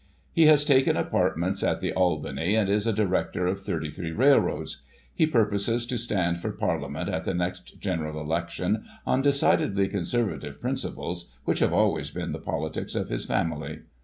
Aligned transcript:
He 0.33 0.47
has 0.47 0.65
taken 0.65 0.97
apartments 0.97 1.61
at 1.61 1.79
the 1.79 1.93
Albany, 1.93 2.55
and 2.55 2.67
is 2.71 2.87
a 2.87 2.91
director 2.91 3.45
of 3.45 3.59
thirty 3.61 3.91
three 3.91 4.11
railroads. 4.11 4.81
He 5.13 5.27
purposes 5.27 5.85
to 5.85 5.97
stand 5.99 6.39
for 6.39 6.51
Parlia 6.51 6.89
ment 6.89 7.07
at 7.07 7.23
the 7.23 7.35
next 7.35 7.79
general 7.79 8.19
election, 8.19 8.83
on 9.05 9.21
decidedly 9.21 9.87
conservative 9.87 10.59
principles, 10.59 11.31
which 11.45 11.59
have 11.59 11.71
always 11.71 12.09
been 12.09 12.31
the 12.31 12.39
politics 12.39 12.95
of 12.95 13.09
his 13.09 13.25
family. 13.25 13.81